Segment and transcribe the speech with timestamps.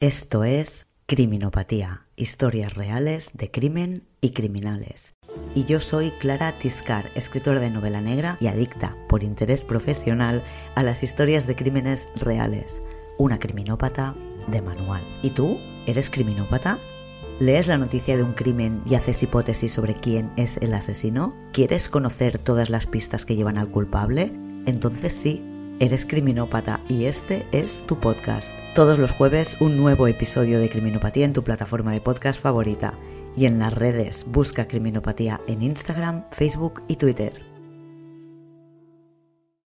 [0.00, 5.14] Esto es Criminopatía, historias reales de crimen y criminales.
[5.54, 10.42] Y yo soy Clara Tiscar, escritora de novela negra y adicta, por interés profesional,
[10.74, 12.82] a las historias de crímenes reales.
[13.16, 14.14] Una criminópata
[14.48, 15.00] de manual.
[15.22, 15.56] ¿Y tú?
[15.86, 16.76] ¿Eres criminópata?
[17.40, 21.34] ¿Lees la noticia de un crimen y haces hipótesis sobre quién es el asesino?
[21.54, 24.30] ¿Quieres conocer todas las pistas que llevan al culpable?
[24.66, 28.48] Entonces sí Eres criminópata y este es tu podcast.
[28.74, 32.94] Todos los jueves un nuevo episodio de Criminopatía en tu plataforma de podcast favorita
[33.36, 37.55] y en las redes busca Criminopatía en Instagram, Facebook y Twitter.